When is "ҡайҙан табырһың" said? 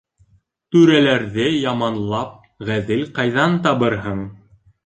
3.19-4.29